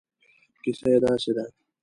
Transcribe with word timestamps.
کیسه 0.63 0.87
یې 0.93 0.99
داسې 1.05 1.31
ده. 1.37 1.45